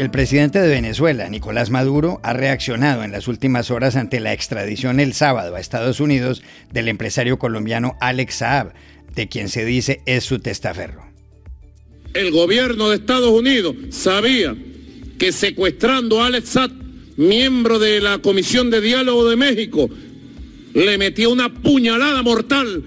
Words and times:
El 0.00 0.10
presidente 0.10 0.58
de 0.62 0.68
Venezuela, 0.68 1.28
Nicolás 1.28 1.68
Maduro, 1.68 2.20
ha 2.22 2.32
reaccionado 2.32 3.04
en 3.04 3.12
las 3.12 3.28
últimas 3.28 3.70
horas 3.70 3.96
ante 3.96 4.18
la 4.18 4.32
extradición 4.32 4.98
el 4.98 5.12
sábado 5.12 5.54
a 5.54 5.60
Estados 5.60 6.00
Unidos 6.00 6.42
del 6.72 6.88
empresario 6.88 7.38
colombiano 7.38 7.98
Alex 8.00 8.36
Saab, 8.36 8.72
de 9.14 9.28
quien 9.28 9.50
se 9.50 9.66
dice 9.66 10.00
es 10.06 10.24
su 10.24 10.38
testaferro. 10.38 11.04
El 12.14 12.30
gobierno 12.30 12.88
de 12.88 12.96
Estados 12.96 13.28
Unidos 13.28 13.76
sabía 13.90 14.56
que 15.18 15.32
secuestrando 15.32 16.22
a 16.22 16.28
Alex 16.28 16.48
Saab, 16.48 16.70
miembro 17.18 17.78
de 17.78 18.00
la 18.00 18.20
Comisión 18.20 18.70
de 18.70 18.80
Diálogo 18.80 19.28
de 19.28 19.36
México, 19.36 19.90
le 20.72 20.96
metía 20.96 21.28
una 21.28 21.52
puñalada 21.52 22.22
mortal 22.22 22.82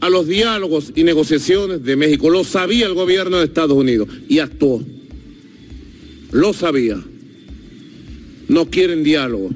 a 0.00 0.10
los 0.10 0.26
diálogos 0.26 0.92
y 0.96 1.04
negociaciones 1.04 1.84
de 1.84 1.94
México. 1.94 2.30
Lo 2.30 2.42
sabía 2.42 2.86
el 2.86 2.94
gobierno 2.94 3.38
de 3.38 3.44
Estados 3.44 3.76
Unidos 3.76 4.08
y 4.28 4.40
actuó 4.40 4.82
lo 6.32 6.52
sabía. 6.52 6.96
No 8.48 8.66
quieren 8.66 9.04
diálogo, 9.04 9.50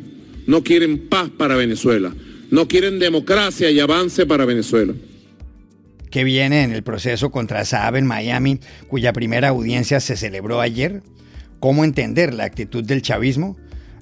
no 0.46 0.62
quieren 0.62 1.08
paz 1.08 1.30
para 1.36 1.56
Venezuela, 1.56 2.14
no 2.50 2.68
quieren 2.68 2.98
democracia 2.98 3.70
y 3.70 3.80
avance 3.80 4.26
para 4.26 4.44
Venezuela. 4.44 4.94
¿Qué 6.10 6.22
viene 6.22 6.62
en 6.62 6.72
el 6.72 6.82
proceso 6.82 7.30
contra 7.30 7.64
Saab 7.64 7.96
en 7.96 8.06
Miami, 8.06 8.60
cuya 8.88 9.12
primera 9.12 9.48
audiencia 9.48 10.00
se 10.00 10.16
celebró 10.16 10.60
ayer? 10.60 11.02
¿Cómo 11.58 11.84
entender 11.84 12.32
la 12.32 12.44
actitud 12.44 12.84
del 12.84 13.02
chavismo? 13.02 13.56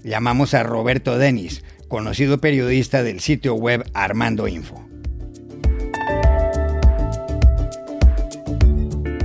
Llamamos 0.05 0.53
a 0.53 0.63
Roberto 0.63 1.17
Denis, 1.17 1.65
conocido 1.89 2.41
periodista 2.41 3.03
del 3.03 3.21
sitio 3.21 3.55
web 3.55 3.85
Armando 3.95 4.49
Info. 4.49 4.87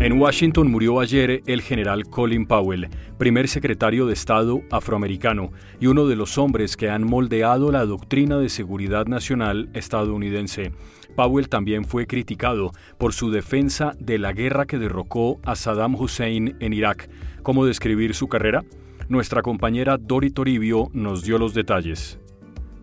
En 0.02 0.18
Washington 0.18 0.72
murió 0.72 1.02
ayer 1.02 1.44
el 1.46 1.62
general 1.62 2.06
Colin 2.06 2.46
Powell, 2.46 2.88
primer 3.18 3.50
secretario 3.50 4.06
de 4.06 4.14
Estado 4.14 4.62
afroamericano 4.72 5.52
y 5.78 5.88
uno 5.88 6.08
de 6.08 6.16
los 6.16 6.38
hombres 6.38 6.78
que 6.78 6.90
han 6.90 7.06
moldeado 7.06 7.70
la 7.70 7.86
doctrina 7.86 8.38
de 8.38 8.48
seguridad 8.48 9.08
nacional 9.08 9.70
estadounidense. 9.74 10.72
Powell 11.18 11.50
también 11.50 11.84
fue 11.84 12.08
criticado 12.08 12.72
por 12.98 13.12
su 13.12 13.30
defensa 13.30 13.92
de 14.00 14.20
la 14.20 14.32
guerra 14.32 14.66
que 14.68 14.78
derrocó 14.78 15.42
a 15.44 15.58
Saddam 15.58 15.96
Hussein 15.96 16.56
en 16.62 16.72
Irak. 16.72 17.10
¿Cómo 17.44 17.66
describir 17.66 18.16
su 18.16 18.30
carrera? 18.30 18.64
Nuestra 19.10 19.42
compañera 19.42 19.98
Dori 19.98 20.30
Toribio 20.30 20.88
nos 20.94 21.24
dio 21.24 21.38
los 21.38 21.54
detalles. 21.54 22.22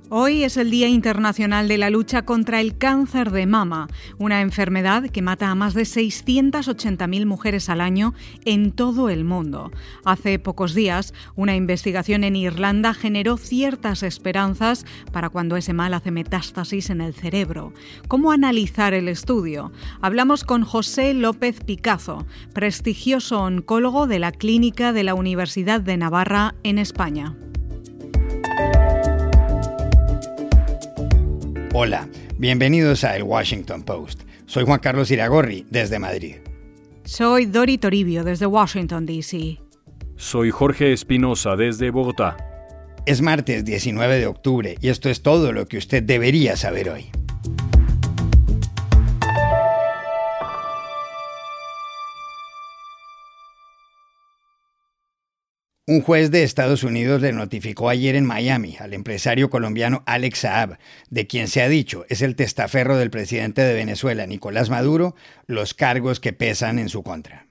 Hoy 0.09 0.45
es 0.45 0.57
el 0.57 0.71
Día 0.71 0.87
Internacional 0.87 1.67
de 1.67 1.79
la 1.79 1.91
Lucha 1.91 2.23
contra 2.23 2.61
el 2.61 2.79
Cáncer 2.79 3.33
de 3.33 3.45
Mama, 3.45 3.89
una 4.19 4.41
enfermedad 4.41 5.11
que 5.11 5.21
mata 5.21 5.51
a 5.51 5.57
más 5.57 5.75
de 5.75 5.83
680.000 5.83 7.27
mujeres 7.27 7.69
al 7.69 7.81
año 7.81 8.15
en 8.45 8.71
todo 8.71 9.11
el 9.11 9.25
mundo. 9.25 9.73
Hace 10.05 10.39
pocos 10.39 10.75
días, 10.75 11.13
una 11.35 11.57
investigación 11.57 12.23
en 12.23 12.37
Irlanda 12.37 12.95
generó 12.95 13.37
ciertas 13.37 14.05
esperanzas 14.05 14.87
para 15.11 15.29
cuando 15.29 15.57
ese 15.57 15.73
mal 15.73 15.93
hace 15.93 16.13
metástasis 16.13 16.91
en 16.91 17.01
el 17.01 17.13
cerebro. 17.13 17.73
¿Cómo 18.07 18.31
analizar 18.31 18.95
el 18.95 19.09
estudio? 19.09 19.73
Hablamos 20.01 20.45
con 20.45 20.63
José 20.63 21.15
López 21.15 21.65
Picazo, 21.65 22.27
prestigioso 22.53 23.43
oncólogo 23.43 24.07
de 24.07 24.20
la 24.20 24.31
Clínica 24.31 24.93
de 24.93 25.03
la 25.03 25.15
Universidad 25.15 25.81
de 25.81 25.97
Navarra 25.97 26.55
en 26.63 26.79
España. 26.79 27.35
Hola, 31.79 32.09
bienvenidos 32.39 33.05
a 33.05 33.17
El 33.17 33.25
Washington 33.25 33.83
Post. 33.83 34.23
Soy 34.47 34.65
Juan 34.65 34.81
Carlos 34.81 35.11
Iragorri, 35.11 35.67
desde 35.69 35.99
Madrid. 35.99 36.37
Soy 37.05 37.45
Dori 37.45 37.77
Toribio, 37.77 38.25
desde 38.25 38.47
Washington, 38.47 39.05
D.C. 39.05 39.59
Soy 40.17 40.51
Jorge 40.51 40.95
Espinosa, 40.95 41.55
desde 41.55 41.91
Bogotá. 41.91 42.39
Es 43.05 43.20
martes 43.20 43.67
19 43.67 44.19
de 44.19 44.27
octubre 44.27 44.79
y 44.81 44.89
esto 44.89 45.11
es 45.11 45.20
todo 45.20 45.53
lo 45.53 45.67
que 45.67 45.77
usted 45.77 46.03
debería 46.03 46.57
saber 46.57 46.89
hoy. 46.89 47.11
Un 55.89 56.01
juez 56.01 56.33
de 56.33 56.42
Estados 56.42 56.83
Unidos 56.83 57.23
le 57.23 57.33
notificó 57.33 57.89
ayer 57.89 58.17
en 58.17 58.24
Miami 58.24 58.74
al 58.80 58.92
empresario 58.92 59.51
colombiano 59.51 60.02
Alex 60.05 60.41
Saab, 60.41 60.79
de 61.11 61.29
quien 61.29 61.47
se 61.47 61.63
ha 61.63 61.69
dicho 61.69 62.05
es 62.08 62.23
el 62.23 62.35
testaferro 62.35 62.97
del 62.97 63.11
presidente 63.11 63.63
de 63.63 63.73
Venezuela, 63.73 64.27
Nicolás 64.27 64.69
Maduro, 64.69 65.14
los 65.47 65.74
cargos 65.74 66.19
que 66.19 66.33
pesan 66.33 66.80
en 66.80 66.89
su 66.89 67.05
contra. 67.05 67.47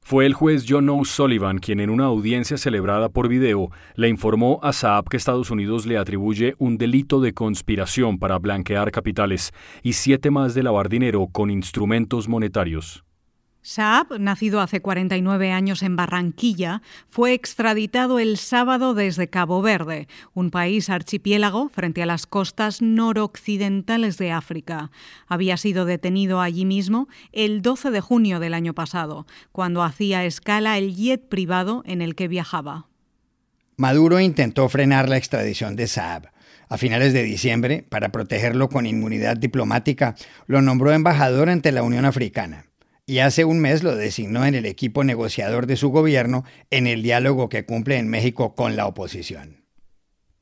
Fue 0.00 0.26
el 0.26 0.34
juez 0.34 0.64
John 0.68 0.88
O'Sullivan 0.88 1.58
quien 1.58 1.80
en 1.80 1.90
una 1.90 2.04
audiencia 2.04 2.56
celebrada 2.56 3.08
por 3.08 3.26
video 3.26 3.72
le 3.96 4.08
informó 4.08 4.60
a 4.62 4.72
Saab 4.72 5.08
que 5.08 5.16
Estados 5.16 5.50
Unidos 5.50 5.86
le 5.86 5.98
atribuye 5.98 6.54
un 6.58 6.78
delito 6.78 7.20
de 7.20 7.34
conspiración 7.34 8.20
para 8.20 8.38
blanquear 8.38 8.92
capitales 8.92 9.52
y 9.82 9.94
siete 9.94 10.30
más 10.30 10.54
de 10.54 10.62
lavar 10.62 10.88
dinero 10.88 11.26
con 11.32 11.50
instrumentos 11.50 12.28
monetarios. 12.28 13.05
Saab, 13.68 14.20
nacido 14.20 14.60
hace 14.60 14.80
49 14.80 15.50
años 15.50 15.82
en 15.82 15.96
Barranquilla, 15.96 16.82
fue 17.08 17.32
extraditado 17.32 18.20
el 18.20 18.36
sábado 18.36 18.94
desde 18.94 19.28
Cabo 19.28 19.60
Verde, 19.60 20.06
un 20.34 20.52
país 20.52 20.88
archipiélago 20.88 21.68
frente 21.68 22.00
a 22.00 22.06
las 22.06 22.26
costas 22.26 22.80
noroccidentales 22.80 24.18
de 24.18 24.30
África. 24.30 24.92
Había 25.26 25.56
sido 25.56 25.84
detenido 25.84 26.40
allí 26.40 26.64
mismo 26.64 27.08
el 27.32 27.60
12 27.60 27.90
de 27.90 28.00
junio 28.00 28.38
del 28.38 28.54
año 28.54 28.72
pasado, 28.72 29.26
cuando 29.50 29.82
hacía 29.82 30.24
escala 30.24 30.78
el 30.78 30.94
jet 30.94 31.28
privado 31.28 31.82
en 31.86 32.02
el 32.02 32.14
que 32.14 32.28
viajaba. 32.28 32.86
Maduro 33.76 34.20
intentó 34.20 34.68
frenar 34.68 35.08
la 35.08 35.16
extradición 35.16 35.74
de 35.74 35.88
Saab. 35.88 36.30
A 36.68 36.78
finales 36.78 37.12
de 37.12 37.24
diciembre, 37.24 37.84
para 37.88 38.12
protegerlo 38.12 38.68
con 38.68 38.86
inmunidad 38.86 39.36
diplomática, 39.36 40.14
lo 40.46 40.62
nombró 40.62 40.92
embajador 40.92 41.48
ante 41.48 41.72
la 41.72 41.82
Unión 41.82 42.04
Africana 42.04 42.66
y 43.06 43.20
hace 43.20 43.44
un 43.44 43.60
mes 43.60 43.84
lo 43.84 43.94
designó 43.94 44.44
en 44.44 44.56
el 44.56 44.66
equipo 44.66 45.04
negociador 45.04 45.66
de 45.66 45.76
su 45.76 45.90
gobierno 45.90 46.44
en 46.70 46.88
el 46.88 47.02
diálogo 47.02 47.48
que 47.48 47.64
cumple 47.64 47.98
en 47.98 48.08
México 48.08 48.56
con 48.56 48.74
la 48.74 48.86
oposición. 48.86 49.64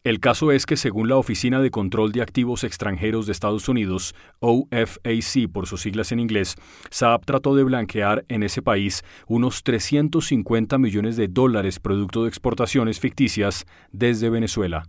El 0.02 0.20
caso 0.20 0.52
es 0.52 0.66
que 0.66 0.76
según 0.76 1.08
la 1.08 1.16
Oficina 1.16 1.60
de 1.60 1.70
Control 1.70 2.12
de 2.12 2.20
Activos 2.20 2.62
Extranjeros 2.64 3.24
de 3.24 3.32
Estados 3.32 3.68
Unidos, 3.70 4.14
OFAC 4.40 5.50
por 5.50 5.66
sus 5.66 5.80
siglas 5.80 6.12
en 6.12 6.20
inglés, 6.20 6.56
Saab 6.90 7.24
trató 7.24 7.54
de 7.54 7.64
blanquear 7.64 8.24
en 8.28 8.42
ese 8.42 8.60
país 8.60 9.02
unos 9.26 9.62
350 9.62 10.76
millones 10.76 11.16
de 11.16 11.28
dólares 11.28 11.80
producto 11.80 12.24
de 12.24 12.28
exportaciones 12.28 13.00
ficticias 13.00 13.64
desde 13.92 14.28
Venezuela. 14.28 14.84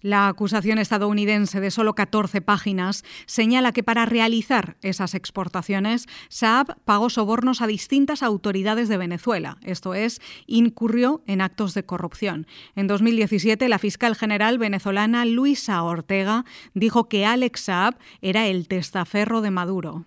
La 0.00 0.28
acusación 0.28 0.78
estadounidense 0.78 1.60
de 1.60 1.72
solo 1.72 1.94
14 1.94 2.40
páginas 2.40 3.04
señala 3.26 3.72
que 3.72 3.82
para 3.82 4.06
realizar 4.06 4.76
esas 4.80 5.14
exportaciones, 5.14 6.06
Saab 6.28 6.76
pagó 6.84 7.10
sobornos 7.10 7.62
a 7.62 7.66
distintas 7.66 8.22
autoridades 8.22 8.88
de 8.88 8.96
Venezuela, 8.96 9.58
esto 9.62 9.94
es, 9.94 10.20
incurrió 10.46 11.22
en 11.26 11.40
actos 11.40 11.74
de 11.74 11.84
corrupción. 11.84 12.46
En 12.76 12.86
2017, 12.86 13.68
la 13.68 13.78
fiscal 13.78 14.14
general 14.14 14.58
venezolana 14.58 15.24
Luisa 15.24 15.82
Ortega 15.82 16.44
dijo 16.74 17.08
que 17.08 17.26
Alex 17.26 17.62
Saab 17.62 17.98
era 18.22 18.46
el 18.46 18.68
testaferro 18.68 19.40
de 19.40 19.50
Maduro. 19.50 20.06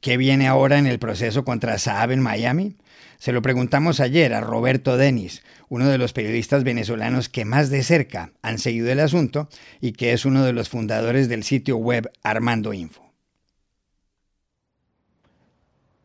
¿Qué 0.00 0.16
viene 0.16 0.46
ahora 0.46 0.78
en 0.78 0.86
el 0.86 0.98
proceso 0.98 1.44
contra 1.44 1.78
Saab 1.78 2.12
en 2.12 2.20
Miami? 2.20 2.76
Se 3.18 3.32
lo 3.32 3.42
preguntamos 3.42 3.98
ayer 3.98 4.32
a 4.32 4.40
Roberto 4.40 4.96
Denis, 4.96 5.42
uno 5.68 5.88
de 5.88 5.98
los 5.98 6.12
periodistas 6.12 6.62
venezolanos 6.62 7.28
que 7.28 7.44
más 7.44 7.68
de 7.68 7.82
cerca 7.82 8.30
han 8.42 8.58
seguido 8.58 8.92
el 8.92 9.00
asunto 9.00 9.48
y 9.80 9.92
que 9.92 10.12
es 10.12 10.24
uno 10.24 10.44
de 10.44 10.52
los 10.52 10.68
fundadores 10.68 11.28
del 11.28 11.42
sitio 11.42 11.78
web 11.78 12.08
Armando 12.22 12.72
Info. 12.72 13.08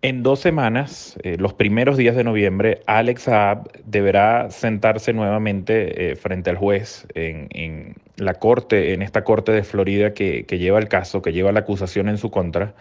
En 0.01 0.21
dos 0.21 0.41
semanas, 0.41 1.17
eh, 1.23 1.37
los 1.39 1.53
primeros 1.53 1.95
días 1.95 2.17
de 2.17 2.25
noviembre, 2.25 2.81
Alex 2.87 3.21
Saab 3.21 3.69
deberá 3.85 4.51
sentarse 4.51 5.13
nuevamente 5.13 6.11
eh, 6.11 6.15
frente 6.17 6.49
al 6.49 6.57
juez 6.57 7.07
en, 7.15 7.95
la 8.17 8.33
corte, 8.33 8.93
en 8.93 9.01
esta 9.01 9.23
corte 9.23 9.53
de 9.53 9.63
Florida 9.63 10.13
que, 10.13 10.45
lleva 10.49 10.79
el 10.79 10.89
caso, 10.89 11.21
que 11.21 11.31
lleva 11.31 11.53
la 11.53 11.61
acusación 11.61 12.09
en 12.09 12.17
su 12.17 12.31
contra. 12.31 12.73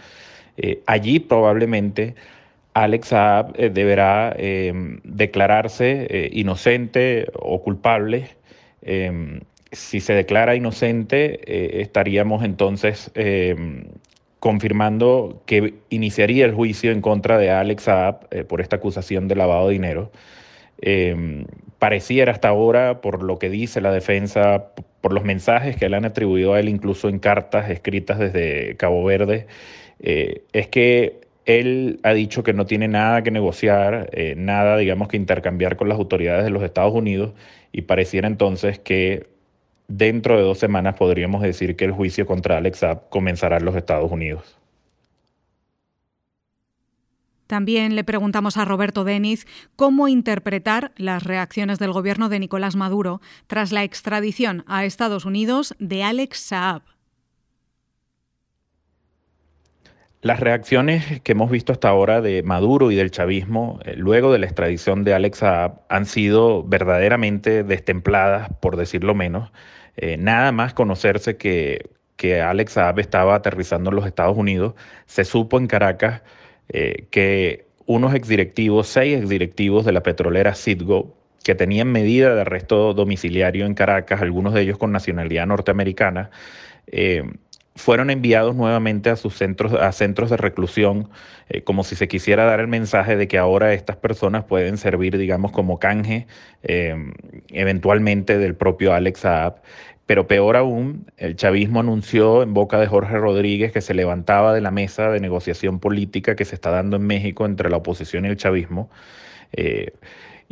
Eh, 0.56 0.82
allí 0.86 1.20
probablemente 1.20 2.14
Alex 2.74 3.08
Saab 3.08 3.52
eh, 3.56 3.70
deberá 3.70 4.34
em, 4.38 5.00
declararse 5.04 6.06
eh, 6.10 6.30
inocente 6.32 7.26
o 7.34 7.62
culpable. 7.62 8.28
Em, 8.82 9.40
si 9.72 10.00
se 10.00 10.12
declara 10.14 10.54
inocente, 10.54 11.80
estaríamos 11.80 12.44
entonces 12.44 13.10
em, 13.14 13.84
confirmando 14.38 15.42
que 15.46 15.74
iniciaría 15.88 16.44
el 16.44 16.52
juicio 16.52 16.92
en 16.92 17.00
contra 17.00 17.38
de 17.38 17.50
Alex 17.50 17.84
Saab 17.84 18.46
por 18.48 18.60
esta 18.60 18.76
acusación 18.76 19.28
de 19.28 19.36
lavado 19.36 19.68
de 19.68 19.72
dinero. 19.72 20.12
pareciera 21.78 22.32
hasta 22.32 22.48
ahora, 22.48 23.00
por 23.00 23.22
lo 23.22 23.38
que 23.38 23.48
dice 23.48 23.80
la 23.80 23.92
defensa, 23.92 24.72
por 25.00 25.12
los 25.14 25.24
mensajes 25.24 25.76
que 25.76 25.88
le 25.88 25.96
han 25.96 26.04
atribuido 26.04 26.54
a 26.54 26.60
él, 26.60 26.68
incluso 26.68 27.08
en 27.08 27.18
cartas 27.18 27.70
escritas 27.70 28.18
desde 28.18 28.76
Cabo 28.76 29.04
Verde, 29.04 29.46
es 30.02 30.68
que 30.68 31.20
Él 31.44 32.00
ha 32.02 32.12
dicho 32.12 32.42
que 32.42 32.52
no 32.52 32.66
tiene 32.66 32.88
nada 32.88 33.22
que 33.22 33.30
negociar, 33.30 34.10
eh, 34.12 34.34
nada, 34.36 34.76
digamos, 34.76 35.08
que 35.08 35.16
intercambiar 35.16 35.76
con 35.76 35.88
las 35.88 35.98
autoridades 35.98 36.44
de 36.44 36.50
los 36.50 36.62
Estados 36.62 36.92
Unidos 36.92 37.32
y 37.72 37.82
pareciera 37.82 38.28
entonces 38.28 38.78
que 38.78 39.28
dentro 39.88 40.36
de 40.36 40.42
dos 40.42 40.58
semanas 40.58 40.96
podríamos 40.96 41.42
decir 41.42 41.76
que 41.76 41.84
el 41.84 41.92
juicio 41.92 42.26
contra 42.26 42.58
Alex 42.58 42.78
Saab 42.78 43.08
comenzará 43.08 43.58
en 43.58 43.64
los 43.64 43.76
Estados 43.76 44.10
Unidos. 44.10 44.58
También 47.52 47.96
le 47.96 48.02
preguntamos 48.02 48.56
a 48.56 48.64
Roberto 48.64 49.04
Deniz 49.04 49.46
cómo 49.76 50.08
interpretar 50.08 50.92
las 50.96 51.22
reacciones 51.22 51.78
del 51.78 51.92
gobierno 51.92 52.30
de 52.30 52.38
Nicolás 52.38 52.76
Maduro 52.76 53.20
tras 53.46 53.72
la 53.72 53.84
extradición 53.84 54.64
a 54.66 54.86
Estados 54.86 55.26
Unidos 55.26 55.74
de 55.78 56.02
Alex 56.02 56.38
Saab. 56.38 56.82
Las 60.22 60.38
reacciones 60.38 61.20
que 61.22 61.32
hemos 61.32 61.50
visto 61.50 61.72
hasta 61.72 61.88
ahora 61.88 62.20
de 62.20 62.44
Maduro 62.44 62.92
y 62.92 62.94
del 62.94 63.10
chavismo 63.10 63.80
eh, 63.84 63.94
luego 63.96 64.32
de 64.32 64.38
la 64.38 64.46
extradición 64.46 65.02
de 65.02 65.14
Alex 65.14 65.38
Saab 65.38 65.80
han 65.88 66.06
sido 66.06 66.62
verdaderamente 66.62 67.64
destempladas, 67.64 68.48
por 68.60 68.76
decirlo 68.76 69.16
menos. 69.16 69.50
Eh, 69.96 70.16
nada 70.18 70.52
más 70.52 70.74
conocerse 70.74 71.36
que, 71.36 71.90
que 72.14 72.40
Alex 72.40 72.74
Saab 72.74 73.00
estaba 73.00 73.34
aterrizando 73.34 73.90
en 73.90 73.96
los 73.96 74.06
Estados 74.06 74.36
Unidos, 74.36 74.74
se 75.06 75.24
supo 75.24 75.58
en 75.58 75.66
Caracas 75.66 76.22
eh, 76.68 77.08
que 77.10 77.66
unos 77.86 78.14
exdirectivos, 78.14 78.86
seis 78.86 79.18
exdirectivos 79.18 79.84
de 79.84 79.90
la 79.90 80.04
petrolera 80.04 80.54
Citgo, 80.54 81.16
que 81.42 81.56
tenían 81.56 81.90
medida 81.90 82.32
de 82.32 82.42
arresto 82.42 82.94
domiciliario 82.94 83.66
en 83.66 83.74
Caracas, 83.74 84.22
algunos 84.22 84.54
de 84.54 84.60
ellos 84.60 84.78
con 84.78 84.92
nacionalidad 84.92 85.48
norteamericana, 85.48 86.30
fueron 87.74 88.10
enviados 88.10 88.54
nuevamente 88.54 89.10
a 89.10 89.16
sus 89.16 89.34
centros, 89.34 89.72
a 89.72 89.92
centros 89.92 90.30
de 90.30 90.36
reclusión, 90.36 91.08
eh, 91.48 91.62
como 91.62 91.84
si 91.84 91.96
se 91.96 92.08
quisiera 92.08 92.44
dar 92.44 92.60
el 92.60 92.68
mensaje 92.68 93.16
de 93.16 93.28
que 93.28 93.38
ahora 93.38 93.72
estas 93.72 93.96
personas 93.96 94.44
pueden 94.44 94.76
servir, 94.76 95.16
digamos, 95.16 95.52
como 95.52 95.78
canje 95.78 96.26
eh, 96.62 96.94
eventualmente 97.48 98.38
del 98.38 98.54
propio 98.54 98.92
Alex 98.92 99.20
Saab. 99.20 99.62
Pero 100.06 100.26
peor 100.26 100.56
aún, 100.56 101.06
el 101.16 101.36
chavismo 101.36 101.80
anunció 101.80 102.42
en 102.42 102.52
boca 102.54 102.78
de 102.78 102.86
Jorge 102.86 103.16
Rodríguez 103.16 103.72
que 103.72 103.80
se 103.80 103.94
levantaba 103.94 104.52
de 104.52 104.60
la 104.60 104.70
mesa 104.70 105.10
de 105.10 105.20
negociación 105.20 105.78
política 105.78 106.36
que 106.36 106.44
se 106.44 106.54
está 106.54 106.70
dando 106.70 106.96
en 106.96 107.06
México 107.06 107.46
entre 107.46 107.70
la 107.70 107.78
oposición 107.78 108.26
y 108.26 108.28
el 108.28 108.36
chavismo. 108.36 108.90
Eh, 109.52 109.92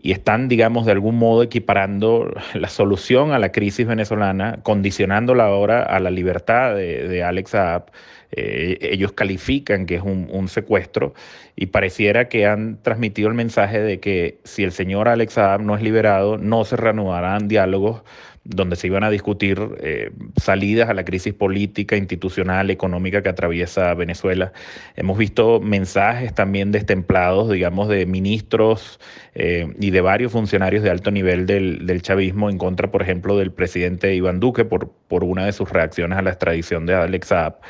y 0.03 0.13
están, 0.13 0.49
digamos, 0.49 0.87
de 0.87 0.93
algún 0.93 1.17
modo 1.17 1.43
equiparando 1.43 2.33
la 2.55 2.69
solución 2.69 3.33
a 3.33 3.39
la 3.39 3.53
crisis 3.53 3.87
venezolana, 3.87 4.61
condicionándola 4.63 5.45
ahora 5.45 5.83
a 5.83 6.01
la 6.01 6.11
libertad 6.11 6.75
de, 6.75 7.23
Alex 7.23 7.51
Saab. 7.51 7.91
Eh, 8.33 8.79
ellos 8.81 9.13
califican 9.13 9.87
que 9.87 9.97
es 9.97 10.03
un, 10.03 10.29
un, 10.31 10.47
secuestro 10.47 11.15
y 11.57 11.67
pareciera 11.67 12.29
que 12.29 12.47
han 12.47 12.81
transmitido 12.81 13.29
el 13.29 13.35
mensaje 13.35 13.81
de 13.81 13.99
que 13.99 14.39
si 14.45 14.63
el 14.63 14.71
señor 14.71 15.09
Alex 15.09 15.33
Saab 15.33 15.63
no 15.63 15.75
es 15.75 15.83
liberado, 15.83 16.39
no 16.39 16.65
se 16.65 16.77
reanudarán 16.77 17.49
diálogos 17.49 18.03
donde 18.45 18.77
se 18.77 18.87
iban 18.87 19.05
a 19.05 19.11
discutir 19.11 19.61
eh, 19.81 20.11
salidas 20.37 20.89
a 20.89 20.95
la 20.95 21.05
crisis 21.05 21.35
política, 21.35 21.97
institucional, 21.97 22.71
económica 22.71 23.23
que 23.23 23.29
atraviesa 23.29 23.93
Venezuela. 23.95 24.53
Hemos 24.97 25.19
visto 25.19 25.61
mensajes 25.61 26.35
también 26.35 26.73
destemplados, 26.73 27.51
digamos, 27.51 27.89
de 27.89 28.07
ministros 28.07 28.99
eh, 29.35 29.73
y 29.79 29.91
de 29.91 30.01
varios 30.01 30.33
funcionarios 30.33 30.83
de 30.83 30.91
alto 30.91 31.11
nivel 31.11 31.47
del, 31.47 32.03
chavismo 32.03 32.49
en 32.49 32.57
contra, 32.57 32.91
por 32.91 33.03
ejemplo, 33.03 33.37
del 33.37 33.53
presidente 33.53 34.15
Iván 34.15 34.41
Duque 34.41 34.65
por, 34.65 34.91
por 35.09 35.23
una 35.25 35.45
de 35.45 35.53
sus 35.53 35.69
reacciones 35.71 36.19
a 36.19 36.23
la 36.23 36.31
extradición 36.31 36.87
de 36.87 36.95
Alex 36.95 37.29
Saab. 37.29 37.61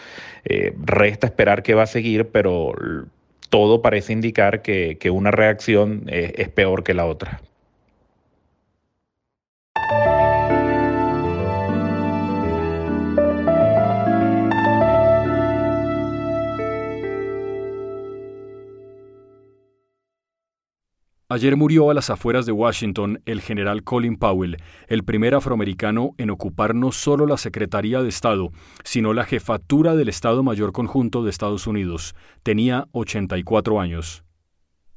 Eh, 0.45 0.73
resta 0.79 1.27
esperar 1.27 1.65
qué 1.65 1.75
va 1.75 1.83
a 1.83 1.87
seguir, 1.87 2.29
pero 2.29 2.73
todo 3.49 3.83
parece 3.83 4.13
indicar 4.13 4.63
que, 4.63 4.97
una 5.13 5.33
reacción 5.33 6.05
es 6.07 6.49
peor 6.49 6.85
que 6.85 6.95
la 6.95 7.07
otra. 7.07 7.41
Ayer 21.33 21.55
murió 21.55 21.91
a 21.91 21.95
las 21.95 22.11
afueras 22.11 22.45
de 22.45 22.51
Washington 22.51 23.23
el 23.25 23.41
general 23.41 23.85
Colin 23.85 24.17
Powell, 24.17 24.57
el 24.89 25.05
primer 25.05 25.37
afroamericano 25.37 26.17
en 26.19 26.29
ocupar 26.29 26.75
no 26.75 26.91
solo 26.91 27.25
la 27.25 27.37
Secretaría 27.37 28.03
de 28.03 28.09
Estado, 28.09 28.51
sino 28.83 29.15
la 29.15 29.25
jefatura 29.25 29.95
del 29.95 30.09
Estado 30.09 30.43
Mayor 30.43 30.73
Conjunto 30.73 31.23
de 31.23 31.31
Estados 31.31 31.69
Unidos. 31.69 32.17
Tenía 32.43 32.89
84 32.91 33.81
años. 33.81 34.25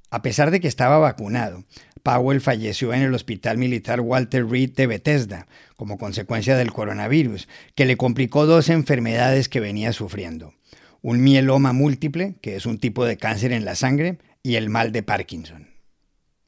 A 0.09 0.23
pesar 0.23 0.49
de 0.49 0.59
que 0.59 0.67
estaba 0.67 0.97
vacunado, 0.97 1.65
Powell 2.01 2.41
falleció 2.41 2.95
en 2.95 3.03
el 3.03 3.13
Hospital 3.13 3.59
Militar 3.59 4.01
Walter 4.01 4.47
Reed 4.47 4.71
de 4.71 4.87
Bethesda 4.87 5.45
como 5.75 5.99
consecuencia 5.99 6.57
del 6.57 6.73
coronavirus, 6.73 7.47
que 7.75 7.85
le 7.85 7.95
complicó 7.95 8.47
dos 8.47 8.69
enfermedades 8.69 9.49
que 9.49 9.59
venía 9.59 9.93
sufriendo. 9.93 10.55
Un 11.03 11.21
mieloma 11.21 11.73
múltiple, 11.73 12.37
que 12.41 12.55
es 12.55 12.65
un 12.65 12.79
tipo 12.79 13.05
de 13.05 13.17
cáncer 13.17 13.51
en 13.51 13.65
la 13.65 13.75
sangre, 13.75 14.17
y 14.41 14.55
el 14.55 14.71
mal 14.71 14.91
de 14.91 15.03
Parkinson. 15.03 15.72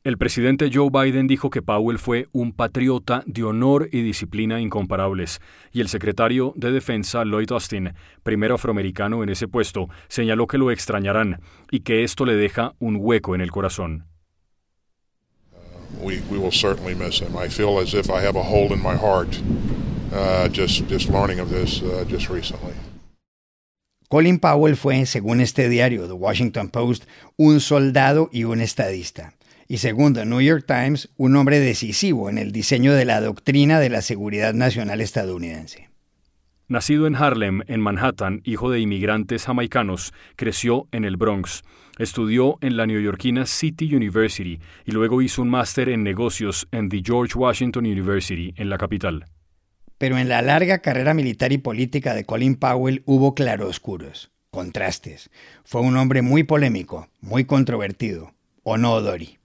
El 0.05 0.19
presidente 0.19 0.69
Joe 0.71 0.91
Biden 0.91 1.25
dijo 1.25 1.49
que 1.49 1.63
Powell 1.63 1.97
fue 1.97 2.27
un 2.31 2.51
patriota 2.51 3.23
de 3.25 3.43
honor 3.43 3.89
y 3.91 4.03
disciplina 4.03 4.61
incomparables, 4.61 5.41
y 5.73 5.81
el 5.81 5.87
secretario 5.87 6.53
de 6.55 6.71
Defensa 6.71 7.25
Lloyd 7.25 7.51
Austin, 7.51 7.95
primero 8.21 8.53
afroamericano 8.53 9.23
en 9.23 9.29
ese 9.29 9.47
puesto, 9.47 9.89
señaló 10.07 10.45
que 10.45 10.59
lo 10.59 10.69
extrañarán 10.69 11.41
y 11.71 11.79
que 11.79 12.03
esto 12.03 12.23
le 12.23 12.35
deja 12.35 12.75
un 12.77 12.97
hueco 12.99 13.33
en 13.33 13.41
el 13.41 13.49
corazón. 13.49 14.05
we, 15.99 16.21
we 16.29 16.37
will 16.37 16.51
certainly 16.51 16.93
miss 16.93 17.19
him. 17.19 17.35
I 17.35 17.49
feel 17.49 17.79
as 17.79 17.95
if 17.95 18.11
I 18.11 18.21
have 18.21 18.35
a 18.35 18.43
hole 18.43 18.71
in 18.73 18.79
my 18.79 18.95
heart 18.95 19.41
uh, 20.13 20.47
just, 20.49 20.87
just 20.87 21.09
learning 21.09 21.39
of 21.39 21.49
this 21.49 21.81
uh, 21.81 22.05
just 22.07 22.29
recently. 22.29 22.75
Colin 24.11 24.37
Powell 24.37 24.75
fue, 24.75 25.07
según 25.07 25.41
este 25.41 25.67
diario, 25.67 26.05
The 26.05 26.13
Washington 26.13 26.69
Post, 26.69 27.05
un 27.37 27.59
soldado 27.59 28.29
y 28.31 28.43
un 28.43 28.61
estadista 28.61 29.33
y 29.67 29.77
segundo, 29.77 30.23
New 30.25 30.41
York 30.41 30.65
Times, 30.67 31.09
un 31.17 31.35
hombre 31.35 31.59
decisivo 31.59 32.29
en 32.29 32.38
el 32.38 32.51
diseño 32.51 32.94
de 32.94 33.06
la 33.06 33.19
doctrina 33.19 33.79
de 33.79 33.89
la 33.89 34.01
seguridad 34.01 34.53
nacional 34.53 35.01
estadounidense. 35.01 35.89
Nacido 36.67 37.06
en 37.06 37.15
Harlem, 37.15 37.62
en 37.67 37.79
Manhattan, 37.79 38.41
hijo 38.44 38.71
de 38.71 38.79
inmigrantes 38.79 39.45
jamaicanos, 39.45 40.13
creció 40.35 40.88
en 40.91 41.06
el 41.06 41.15
Bronx. 41.15 41.63
Estudió 42.00 42.57
en 42.62 42.75
la 42.75 42.88
neoyorquina 42.88 43.45
City 43.45 43.95
University 43.95 44.60
y 44.84 44.91
luego 44.91 45.22
hizo 45.22 45.41
un 45.43 45.50
máster 45.50 45.89
en 45.89 46.03
negocios 46.03 46.67
en 46.72 46.89
the 46.89 47.01
George 47.05 47.38
Washington 47.38 47.86
University, 47.86 48.53
en 48.57 48.69
la 48.69 48.77
capital. 48.77 49.25
Pero 49.98 50.17
en 50.17 50.27
la 50.27 50.41
larga 50.41 50.79
carrera 50.79 51.13
militar 51.13 51.51
y 51.53 51.57
política 51.57 52.13
de 52.13 52.25
Colin 52.25 52.55
Powell 52.55 53.03
hubo 53.05 53.34
claroscuros, 53.36 54.31
contrastes. 54.50 55.29
Fue 55.63 55.81
un 55.81 55.95
hombre 55.98 56.22
muy 56.22 56.43
polémico, 56.43 57.10
muy 57.22 57.45
controvertido. 57.45 58.34
¿O 58.63 58.77
no, 58.77 59.00
Dori? 59.01 59.38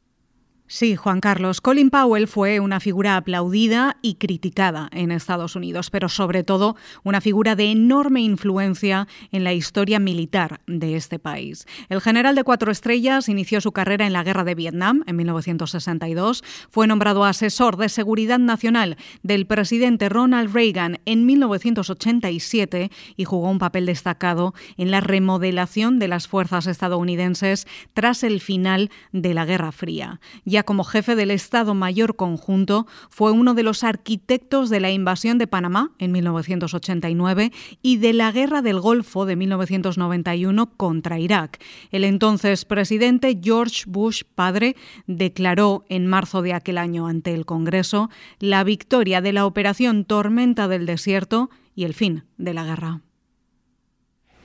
Sí, 0.72 0.94
Juan 0.94 1.18
Carlos. 1.18 1.60
Colin 1.60 1.90
Powell 1.90 2.28
fue 2.28 2.60
una 2.60 2.78
figura 2.78 3.16
aplaudida 3.16 3.96
y 4.02 4.14
criticada 4.14 4.88
en 4.92 5.10
Estados 5.10 5.56
Unidos, 5.56 5.90
pero 5.90 6.08
sobre 6.08 6.44
todo 6.44 6.76
una 7.02 7.20
figura 7.20 7.56
de 7.56 7.72
enorme 7.72 8.20
influencia 8.20 9.08
en 9.32 9.42
la 9.42 9.52
historia 9.52 9.98
militar 9.98 10.60
de 10.68 10.94
este 10.94 11.18
país. 11.18 11.66
El 11.88 12.00
general 12.00 12.36
de 12.36 12.44
cuatro 12.44 12.70
estrellas 12.70 13.28
inició 13.28 13.60
su 13.60 13.72
carrera 13.72 14.06
en 14.06 14.12
la 14.12 14.22
Guerra 14.22 14.44
de 14.44 14.54
Vietnam 14.54 15.02
en 15.08 15.16
1962, 15.16 16.44
fue 16.70 16.86
nombrado 16.86 17.24
asesor 17.24 17.76
de 17.76 17.88
seguridad 17.88 18.38
nacional 18.38 18.96
del 19.24 19.46
presidente 19.48 20.08
Ronald 20.08 20.54
Reagan 20.54 21.00
en 21.04 21.26
1987 21.26 22.92
y 23.16 23.24
jugó 23.24 23.50
un 23.50 23.58
papel 23.58 23.86
destacado 23.86 24.54
en 24.76 24.92
la 24.92 25.00
remodelación 25.00 25.98
de 25.98 26.06
las 26.06 26.28
fuerzas 26.28 26.68
estadounidenses 26.68 27.66
tras 27.92 28.22
el 28.22 28.40
final 28.40 28.88
de 29.10 29.34
la 29.34 29.44
Guerra 29.44 29.72
Fría 29.72 30.20
como 30.62 30.84
jefe 30.84 31.16
del 31.16 31.30
Estado 31.30 31.74
Mayor 31.74 32.16
Conjunto, 32.16 32.86
fue 33.08 33.32
uno 33.32 33.54
de 33.54 33.62
los 33.62 33.84
arquitectos 33.84 34.70
de 34.70 34.80
la 34.80 34.90
invasión 34.90 35.38
de 35.38 35.46
Panamá 35.46 35.92
en 35.98 36.12
1989 36.12 37.52
y 37.82 37.96
de 37.98 38.12
la 38.12 38.32
Guerra 38.32 38.62
del 38.62 38.80
Golfo 38.80 39.26
de 39.26 39.36
1991 39.36 40.76
contra 40.76 41.18
Irak. 41.18 41.62
El 41.90 42.04
entonces 42.04 42.64
presidente 42.64 43.38
George 43.42 43.84
Bush 43.86 44.22
padre 44.34 44.76
declaró 45.06 45.84
en 45.88 46.06
marzo 46.06 46.42
de 46.42 46.54
aquel 46.54 46.78
año 46.78 47.06
ante 47.06 47.34
el 47.34 47.46
Congreso 47.46 48.10
la 48.38 48.64
victoria 48.64 49.20
de 49.20 49.32
la 49.32 49.46
operación 49.46 50.04
Tormenta 50.04 50.68
del 50.68 50.86
Desierto 50.86 51.50
y 51.74 51.84
el 51.84 51.94
fin 51.94 52.24
de 52.36 52.54
la 52.54 52.64
guerra. 52.64 53.00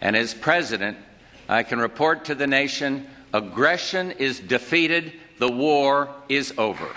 And 0.02 0.16
as 0.16 0.36
president, 0.36 0.98
I 1.50 1.64
can 1.64 1.80
report 1.80 2.24
to 2.26 2.36
the 2.36 2.48
nation 2.48 3.08
aggression 3.34 4.14
is 4.18 4.48
defeated 4.48 5.14
The 5.38 5.52
war 5.52 6.10
is 6.30 6.54
over. 6.58 6.88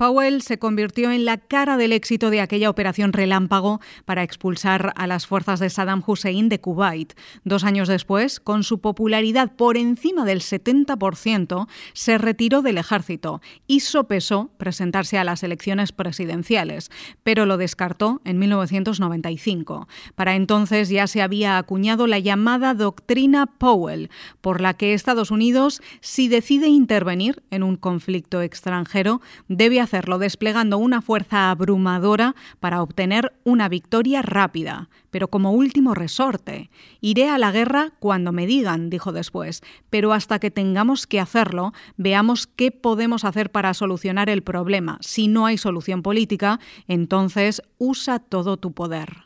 Powell 0.00 0.40
se 0.40 0.58
convirtió 0.58 1.10
en 1.10 1.26
la 1.26 1.36
cara 1.36 1.76
del 1.76 1.92
éxito 1.92 2.30
de 2.30 2.40
aquella 2.40 2.70
operación 2.70 3.12
relámpago 3.12 3.82
para 4.06 4.22
expulsar 4.22 4.94
a 4.96 5.06
las 5.06 5.26
fuerzas 5.26 5.60
de 5.60 5.68
Saddam 5.68 6.02
Hussein 6.06 6.48
de 6.48 6.58
Kuwait. 6.58 7.12
Dos 7.44 7.64
años 7.64 7.86
después, 7.86 8.40
con 8.40 8.64
su 8.64 8.80
popularidad 8.80 9.52
por 9.54 9.76
encima 9.76 10.24
del 10.24 10.40
70%, 10.40 11.68
se 11.92 12.16
retiró 12.16 12.62
del 12.62 12.78
ejército 12.78 13.42
y 13.66 13.80
sopesó 13.80 14.50
presentarse 14.56 15.18
a 15.18 15.24
las 15.24 15.42
elecciones 15.42 15.92
presidenciales, 15.92 16.90
pero 17.22 17.44
lo 17.44 17.58
descartó 17.58 18.22
en 18.24 18.38
1995. 18.38 19.86
Para 20.14 20.34
entonces 20.34 20.88
ya 20.88 21.08
se 21.08 21.20
había 21.20 21.58
acuñado 21.58 22.06
la 22.06 22.20
llamada 22.20 22.72
doctrina 22.72 23.44
Powell, 23.44 24.08
por 24.40 24.62
la 24.62 24.72
que 24.72 24.94
Estados 24.94 25.30
Unidos, 25.30 25.82
si 26.00 26.28
decide 26.28 26.68
intervenir 26.68 27.42
en 27.50 27.62
un 27.62 27.76
conflicto 27.76 28.40
extranjero, 28.40 29.20
debe 29.48 29.82
hacerlo 29.90 30.18
desplegando 30.18 30.78
una 30.78 31.02
fuerza 31.02 31.50
abrumadora 31.50 32.36
para 32.60 32.80
obtener 32.80 33.32
una 33.42 33.68
victoria 33.68 34.22
rápida. 34.22 34.88
Pero 35.10 35.26
como 35.28 35.50
último 35.50 35.94
resorte, 35.94 36.70
iré 37.00 37.28
a 37.28 37.38
la 37.38 37.50
guerra 37.50 37.92
cuando 37.98 38.30
me 38.30 38.46
digan, 38.46 38.88
dijo 38.88 39.10
después, 39.10 39.62
pero 39.90 40.12
hasta 40.12 40.38
que 40.38 40.52
tengamos 40.52 41.08
que 41.08 41.18
hacerlo, 41.18 41.72
veamos 41.96 42.46
qué 42.46 42.70
podemos 42.70 43.24
hacer 43.24 43.50
para 43.50 43.74
solucionar 43.74 44.30
el 44.30 44.42
problema. 44.42 44.98
Si 45.00 45.26
no 45.26 45.46
hay 45.46 45.58
solución 45.58 46.02
política, 46.02 46.60
entonces 46.86 47.60
usa 47.78 48.20
todo 48.20 48.58
tu 48.58 48.70
poder. 48.70 49.24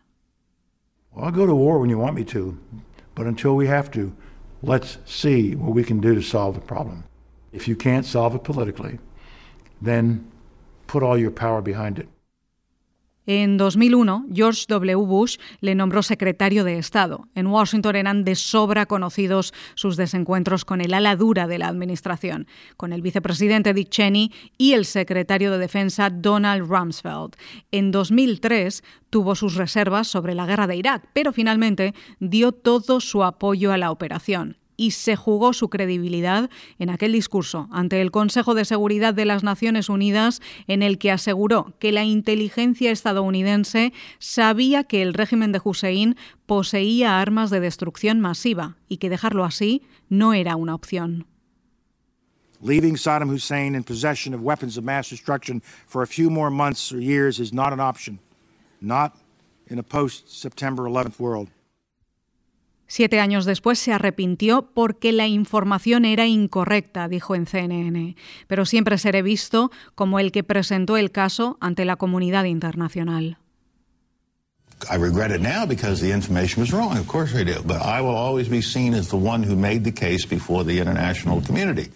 I'll 1.14 1.30
go 1.30 1.46
to 1.46 1.54
war 1.54 1.78
when 1.78 2.14
me 2.14 2.24
to, 2.24 2.56
but 3.14 3.26
until 3.26 3.54
we 3.54 3.68
have 3.68 3.90
to, 3.90 4.12
let's 4.62 4.98
see 5.04 5.54
what 5.54 5.74
we 5.74 5.84
can 5.84 6.00
do 6.00 6.14
to 6.14 6.22
solve 6.22 6.58
the 6.58 6.66
problem. 6.66 7.04
If 7.52 7.68
you 7.68 7.76
can't 7.76 8.06
solve 8.06 8.34
it 8.34 8.42
politically, 8.42 8.98
then 9.82 10.24
put 10.86 11.02
all 11.02 11.18
your 11.18 11.32
power 11.32 11.62
behind 11.62 11.98
it. 11.98 12.08
En 13.26 13.56
2001, 13.56 14.26
George 14.34 14.66
W. 14.68 15.06
Bush 15.06 15.38
le 15.60 15.74
nombró 15.74 16.02
secretario 16.02 16.62
de 16.62 16.76
Estado. 16.76 17.26
En 17.34 17.46
Washington 17.46 17.96
eran 17.96 18.22
de 18.22 18.34
sobra 18.34 18.84
conocidos 18.84 19.54
sus 19.74 19.96
desencuentros 19.96 20.66
con 20.66 20.82
el 20.82 20.92
ala 20.92 21.16
dura 21.16 21.46
de 21.46 21.56
la 21.56 21.68
administración, 21.68 22.46
con 22.76 22.92
el 22.92 23.00
vicepresidente 23.00 23.72
Dick 23.72 23.88
Cheney 23.88 24.30
y 24.58 24.74
el 24.74 24.84
secretario 24.84 25.50
de 25.50 25.58
Defensa 25.58 26.10
Donald 26.10 26.68
Rumsfeld. 26.68 27.36
En 27.70 27.92
2003 27.92 28.84
tuvo 29.08 29.34
sus 29.34 29.54
reservas 29.54 30.06
sobre 30.06 30.34
la 30.34 30.44
guerra 30.44 30.66
de 30.66 30.76
Irak, 30.76 31.08
pero 31.14 31.32
finalmente 31.32 31.94
dio 32.20 32.52
todo 32.52 33.00
su 33.00 33.24
apoyo 33.24 33.72
a 33.72 33.78
la 33.78 33.90
operación 33.90 34.58
y 34.76 34.92
se 34.92 35.16
jugó 35.16 35.52
su 35.52 35.68
credibilidad 35.68 36.50
en 36.78 36.90
aquel 36.90 37.12
discurso 37.12 37.68
ante 37.70 38.00
el 38.00 38.10
Consejo 38.10 38.54
de 38.54 38.64
Seguridad 38.64 39.14
de 39.14 39.24
las 39.24 39.42
Naciones 39.42 39.88
Unidas 39.88 40.40
en 40.66 40.82
el 40.82 40.98
que 40.98 41.10
aseguró 41.10 41.74
que 41.78 41.92
la 41.92 42.04
inteligencia 42.04 42.90
estadounidense 42.90 43.92
sabía 44.18 44.84
que 44.84 45.02
el 45.02 45.14
régimen 45.14 45.52
de 45.52 45.60
Hussein 45.62 46.16
poseía 46.46 47.20
armas 47.20 47.50
de 47.50 47.60
destrucción 47.60 48.20
masiva 48.20 48.76
y 48.88 48.98
que 48.98 49.10
dejarlo 49.10 49.44
así 49.44 49.82
no 50.08 50.34
era 50.34 50.56
una 50.56 50.74
opción. 50.74 51.26
Leaving 52.60 52.96
Saddam 52.96 53.28
Hussein 53.28 53.74
in 53.74 53.84
possession 53.84 54.32
of 54.32 54.40
weapons 54.40 54.78
of 54.78 54.84
mass 54.84 55.10
destruction 55.10 55.60
for 55.86 56.02
a 56.02 56.06
few 56.06 56.30
more 56.30 56.50
months 56.50 56.90
or 56.92 56.98
years 56.98 57.38
is 57.38 57.52
not 57.52 57.74
an 57.74 57.80
option, 57.80 58.18
not 58.80 59.12
in 59.66 59.78
a 59.78 59.82
post-September 59.82 60.84
11th 60.84 61.20
world. 61.20 61.50
Siete 62.86 63.20
años 63.20 63.44
después 63.44 63.78
se 63.78 63.92
arrepintió 63.92 64.70
porque 64.74 65.12
la 65.12 65.26
información 65.26 66.04
era 66.04 66.26
incorrecta, 66.26 67.08
dijo 67.08 67.34
en 67.34 67.46
CNN, 67.46 68.16
pero 68.46 68.66
siempre 68.66 68.98
seré 68.98 69.22
visto 69.22 69.70
como 69.94 70.18
el 70.18 70.32
que 70.32 70.44
presentó 70.44 70.96
el 70.96 71.10
caso 71.10 71.56
ante 71.60 71.84
la 71.84 71.96
comunidad 71.96 72.44
internacional. 72.44 73.38
I 74.90 74.96
regret 74.96 75.30
it 75.30 75.40
now 75.40 75.64
because 75.64 76.00
the 76.00 76.12
information 76.12 76.60
was 76.60 76.72
wrong. 76.72 76.98
Of 76.98 77.06
course 77.06 77.34
I 77.34 77.44
do. 77.44 77.62
But 77.62 77.80
I 77.82 78.00
will 78.02 78.16
always 78.16 78.48
be 78.48 78.60
seen 78.60 78.92
as 78.92 79.08
the 79.08 79.16
one 79.16 79.42
who 79.42 79.56
made 79.56 79.84
the 79.84 79.92
case 79.92 80.26
before 80.26 80.64
the 80.64 80.78
international 80.78 81.40
community. 81.40 81.90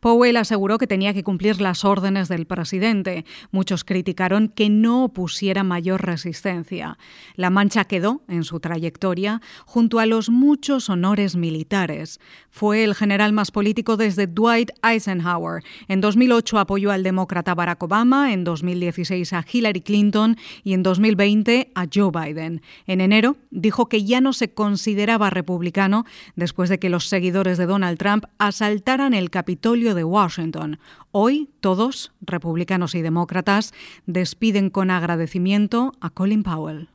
Powell 0.00 0.38
aseguró 0.38 0.78
que 0.78 0.86
tenía 0.86 1.12
que 1.12 1.22
cumplir 1.22 1.60
las 1.60 1.84
órdenes 1.84 2.28
del 2.28 2.46
presidente. 2.46 3.26
Muchos 3.50 3.84
criticaron 3.84 4.48
que 4.48 4.70
no 4.70 5.04
opusiera 5.04 5.62
mayor 5.62 6.02
resistencia. 6.04 6.96
La 7.36 7.50
mancha 7.50 7.84
quedó 7.84 8.22
en 8.26 8.44
su 8.44 8.60
trayectoria 8.60 9.42
junto 9.66 9.98
a 9.98 10.06
los 10.06 10.30
muchos 10.30 10.88
honores 10.88 11.36
militares. 11.36 12.18
Fue 12.50 12.82
el 12.82 12.94
general 12.94 13.34
más 13.34 13.50
político 13.50 13.98
desde 13.98 14.26
Dwight 14.26 14.70
Eisenhower. 14.82 15.62
En 15.86 16.00
2008 16.00 16.58
apoyó 16.58 16.90
al 16.92 17.02
demócrata 17.02 17.54
Barack 17.54 17.82
Obama, 17.82 18.32
en 18.32 18.44
2016 18.44 19.34
a 19.34 19.44
Hillary 19.50 19.82
Clinton 19.82 20.36
y 20.64 20.72
en 20.72 20.82
2020 20.82 21.72
a 21.74 21.86
Joe 21.92 22.10
Biden. 22.10 22.62
En 22.86 23.02
enero 23.02 23.36
dijo 23.50 23.88
que 23.90 24.04
ya 24.04 24.22
no 24.22 24.32
se 24.32 24.54
consideraba 24.54 25.28
republicano 25.28 26.06
después 26.36 26.70
de 26.70 26.78
que 26.78 26.88
los 26.88 27.06
seguidores 27.06 27.58
de 27.58 27.66
Donald 27.66 27.98
Trump 27.98 28.24
asaltaran 28.38 29.12
el 29.12 29.28
Capitolio 29.30 29.89
de 29.94 30.04
Washington. 30.04 30.78
Hoy 31.12 31.50
todos, 31.60 32.12
republicanos 32.20 32.94
y 32.94 33.02
demócratas, 33.02 33.72
despiden 34.06 34.70
con 34.70 34.90
agradecimiento 34.90 35.92
a 36.00 36.10
Colin 36.10 36.42
Powell. 36.42 36.88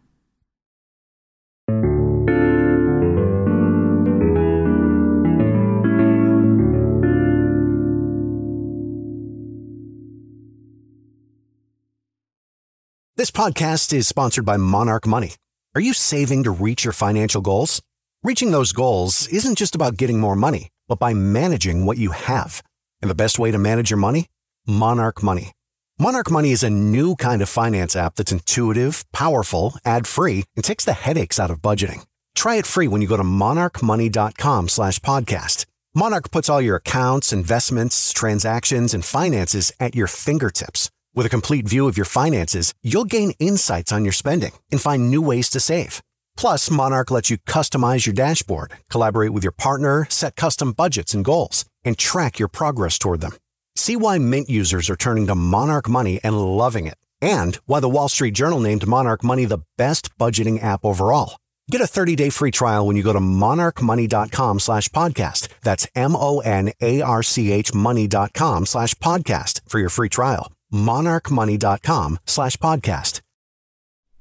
This 13.17 13.31
podcast 13.31 13.93
is 13.93 14.09
sponsored 14.09 14.45
by 14.45 14.57
Monarch 14.57 15.07
Money. 15.07 15.35
Are 15.73 15.81
you 15.81 15.93
saving 15.93 16.43
to 16.43 16.51
reach 16.51 16.83
your 16.83 16.91
financial 16.93 17.41
goals? 17.41 17.81
Reaching 18.23 18.51
those 18.51 18.73
goals 18.73 19.27
isn't 19.29 19.57
just 19.57 19.73
about 19.73 19.97
getting 19.97 20.19
more 20.19 20.35
money, 20.35 20.67
but 20.87 20.99
by 20.99 21.13
managing 21.13 21.85
what 21.85 21.97
you 21.97 22.11
have. 22.11 22.61
And 23.05 23.09
the 23.11 23.23
best 23.23 23.37
way 23.37 23.51
to 23.51 23.59
manage 23.59 23.91
your 23.91 23.99
money? 23.99 24.25
Monarch 24.65 25.21
Money. 25.21 25.51
Monarch 25.99 26.31
Money 26.31 26.51
is 26.51 26.63
a 26.63 26.71
new 26.71 27.15
kind 27.15 27.43
of 27.43 27.47
finance 27.47 27.95
app 27.95 28.15
that's 28.15 28.31
intuitive, 28.31 29.05
powerful, 29.11 29.75
ad-free, 29.85 30.43
and 30.55 30.65
takes 30.65 30.85
the 30.85 30.93
headaches 30.93 31.39
out 31.39 31.51
of 31.51 31.61
budgeting. 31.61 32.03
Try 32.33 32.55
it 32.55 32.65
free 32.65 32.87
when 32.87 33.03
you 33.03 33.07
go 33.07 33.15
to 33.15 33.21
monarchmoney.com 33.23 34.69
slash 34.69 34.97
podcast. 35.01 35.67
Monarch 35.93 36.31
puts 36.31 36.49
all 36.49 36.59
your 36.59 36.77
accounts, 36.77 37.31
investments, 37.31 38.11
transactions, 38.11 38.95
and 38.95 39.05
finances 39.05 39.71
at 39.79 39.93
your 39.93 40.07
fingertips. 40.07 40.89
With 41.13 41.27
a 41.27 41.35
complete 41.37 41.67
view 41.67 41.87
of 41.87 41.97
your 41.97 42.07
finances, 42.07 42.73
you'll 42.81 43.05
gain 43.05 43.33
insights 43.37 43.91
on 43.91 44.03
your 44.03 44.13
spending 44.13 44.53
and 44.71 44.81
find 44.81 45.11
new 45.11 45.21
ways 45.21 45.47
to 45.51 45.59
save. 45.59 46.01
Plus, 46.37 46.71
Monarch 46.71 47.11
lets 47.11 47.29
you 47.29 47.37
customize 47.37 48.07
your 48.07 48.15
dashboard, 48.15 48.73
collaborate 48.89 49.31
with 49.31 49.43
your 49.43 49.51
partner, 49.51 50.07
set 50.09 50.35
custom 50.35 50.71
budgets 50.71 51.13
and 51.13 51.23
goals, 51.23 51.65
and 51.85 51.97
track 51.97 52.39
your 52.39 52.47
progress 52.47 52.97
toward 52.97 53.21
them. 53.21 53.33
See 53.75 53.95
why 53.95 54.17
Mint 54.17 54.49
users 54.49 54.89
are 54.89 54.95
turning 54.95 55.27
to 55.27 55.35
Monarch 55.35 55.87
Money 55.87 56.19
and 56.23 56.41
loving 56.41 56.87
it, 56.87 56.97
and 57.21 57.55
why 57.65 57.79
the 57.79 57.89
Wall 57.89 58.09
Street 58.09 58.33
Journal 58.33 58.59
named 58.59 58.87
Monarch 58.87 59.23
Money 59.23 59.45
the 59.45 59.59
best 59.77 60.17
budgeting 60.17 60.61
app 60.63 60.83
overall. 60.83 61.37
Get 61.69 61.81
a 61.81 61.85
30-day 61.85 62.29
free 62.29 62.51
trial 62.51 62.85
when 62.85 62.95
you 62.95 63.03
go 63.03 63.13
to 63.13 63.19
monarchmoney.com 63.19 64.59
slash 64.59 64.89
podcast. 64.89 65.47
That's 65.63 65.87
M-O-N-A-R-C-H 65.95 67.73
money.com 67.73 68.65
slash 68.67 68.95
podcast 68.95 69.61
for 69.67 69.79
your 69.79 69.89
free 69.89 70.09
trial. 70.09 70.51
monarchmoney.com 70.71 72.19
slash 72.25 72.57
podcast. 72.57 73.21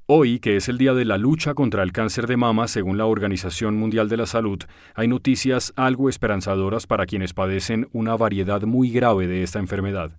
Hoy, 0.07 0.37
que 0.37 0.55
es 0.55 0.69
el 0.69 0.77
día 0.77 0.93
de 0.93 1.03
la 1.03 1.17
lucha 1.17 1.55
contra 1.55 1.81
el 1.81 1.91
cáncer 1.91 2.27
de 2.27 2.37
mama 2.37 2.67
según 2.67 2.95
la 2.99 3.07
Organización 3.07 3.75
Mundial 3.75 4.07
de 4.07 4.17
la 4.17 4.27
Salud, 4.27 4.59
hay 4.93 5.07
noticias 5.07 5.73
algo 5.75 6.09
esperanzadoras 6.09 6.85
para 6.85 7.07
quienes 7.07 7.33
padecen 7.33 7.89
una 7.91 8.15
variedad 8.15 8.61
muy 8.61 8.91
grave 8.91 9.25
de 9.25 9.41
esta 9.41 9.57
enfermedad. 9.57 10.11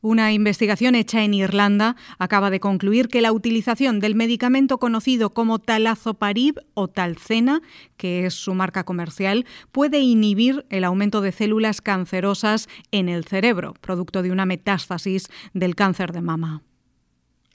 Una 0.00 0.32
investigación 0.32 0.94
hecha 0.94 1.24
en 1.24 1.34
Irlanda 1.34 1.96
acaba 2.20 2.50
de 2.50 2.60
concluir 2.60 3.08
que 3.08 3.20
la 3.20 3.32
utilización 3.32 3.98
del 3.98 4.14
medicamento 4.14 4.78
conocido 4.78 5.30
como 5.30 5.58
talazoparib 5.58 6.60
o 6.74 6.86
talcena, 6.86 7.62
que 7.96 8.26
es 8.26 8.34
su 8.34 8.54
marca 8.54 8.84
comercial, 8.84 9.44
puede 9.72 9.98
inhibir 9.98 10.64
el 10.70 10.84
aumento 10.84 11.20
de 11.20 11.32
células 11.32 11.80
cancerosas 11.80 12.68
en 12.92 13.08
el 13.08 13.24
cerebro, 13.24 13.74
producto 13.80 14.22
de 14.22 14.30
una 14.30 14.46
metástasis 14.46 15.28
del 15.52 15.74
cáncer 15.74 16.12
de 16.12 16.22
mama. 16.22 16.62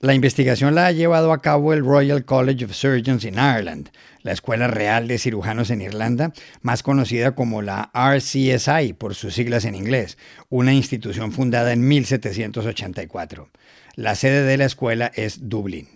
La 0.05 0.13
investigación 0.13 0.75
la 0.75 0.85
ha 0.85 0.91
llevado 0.91 1.33
a 1.33 1.41
cabo 1.41 1.73
el 1.73 1.83
Royal 1.83 2.25
College 2.25 2.65
of 2.65 2.73
Surgeons 2.73 3.25
in 3.25 3.39
Ireland, 3.39 3.89
la 4.21 4.33
Escuela 4.33 4.67
Real 4.67 5.07
de 5.07 5.17
Cirujanos 5.17 5.71
en 5.71 5.81
Irlanda, 5.81 6.31
más 6.61 6.83
conocida 6.83 7.33
como 7.33 7.63
la 7.63 7.89
RCSI 7.91 8.93
por 8.93 9.15
sus 9.15 9.33
siglas 9.33 9.65
en 9.65 9.73
inglés, 9.73 10.19
una 10.49 10.75
institución 10.75 11.31
fundada 11.31 11.73
en 11.73 11.87
1784. 11.87 13.49
La 13.95 14.13
sede 14.13 14.43
de 14.43 14.57
la 14.57 14.65
escuela 14.65 15.11
es 15.15 15.49
Dublín. 15.49 15.94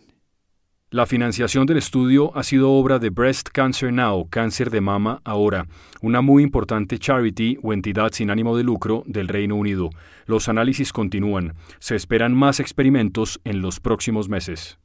La 0.92 1.06
financiación 1.06 1.68
del 1.68 1.78
estudio 1.78 2.36
ha 2.36 2.42
sido 2.42 2.72
obra 2.72 2.98
de 2.98 3.12
Breast 3.12 3.50
Cancer 3.50 3.94
Now, 3.94 4.28
Cáncer 4.28 4.72
de 4.72 4.82
Mama 4.82 5.22
Ahora, 5.24 5.68
una 6.02 6.22
muy 6.22 6.42
importante 6.42 6.98
charity 6.98 7.60
o 7.62 7.74
entidad 7.74 8.12
sin 8.12 8.32
ánimo 8.32 8.58
de 8.58 8.64
lucro 8.64 9.04
del 9.06 9.28
Reino 9.28 9.56
Unido. 9.56 9.92
Los 10.26 10.50
análisis 10.50 10.92
continúan. 10.92 11.54
Se 11.78 11.96
esperan 11.96 12.34
más 12.34 12.60
experimentos 12.60 13.40
en 13.44 13.62
los 13.62 13.80
próximos 13.80 14.30
meses. 14.30 14.80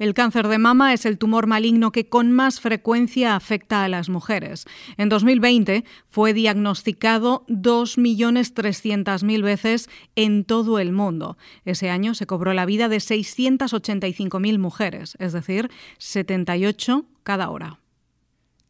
El 0.00 0.14
cáncer 0.14 0.48
de 0.48 0.56
mama 0.56 0.94
es 0.94 1.04
el 1.04 1.18
tumor 1.18 1.46
maligno 1.46 1.92
que 1.92 2.08
con 2.08 2.32
más 2.32 2.58
frecuencia 2.58 3.36
afecta 3.36 3.84
a 3.84 3.88
las 3.88 4.08
mujeres. 4.08 4.64
En 4.96 5.10
2020 5.10 5.84
fue 6.08 6.32
diagnosticado 6.32 7.44
2.300.000 7.48 9.42
veces 9.42 9.90
en 10.16 10.44
todo 10.44 10.78
el 10.78 10.92
mundo. 10.92 11.36
Ese 11.66 11.90
año 11.90 12.14
se 12.14 12.26
cobró 12.26 12.54
la 12.54 12.64
vida 12.64 12.88
de 12.88 12.96
685.000 12.96 14.58
mujeres, 14.58 15.18
es 15.18 15.34
decir, 15.34 15.70
78 15.98 17.04
cada 17.22 17.50
hora. 17.50 17.78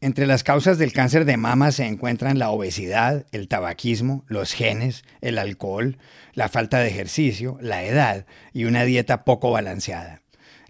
Entre 0.01 0.27
las 0.27 0.43
causas 0.43 0.77
del 0.77 0.91
cáncer 0.91 1.23
de 1.23 1.37
mama 1.37 1.71
se 1.71 1.85
encuentran 1.85 2.39
la 2.39 2.49
obesidad, 2.49 3.25
el 3.31 3.47
tabaquismo, 3.47 4.25
los 4.27 4.51
genes, 4.51 5.05
el 5.21 5.37
alcohol, 5.37 5.97
la 6.33 6.49
falta 6.49 6.79
de 6.79 6.89
ejercicio, 6.89 7.57
la 7.61 7.85
edad 7.85 8.25
y 8.51 8.65
una 8.65 8.83
dieta 8.83 9.23
poco 9.23 9.49
balanceada. 9.51 10.21